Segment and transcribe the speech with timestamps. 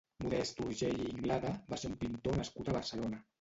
[0.21, 3.23] Modest Urgell i Inglada va ser un pintor nascut a Barcelona.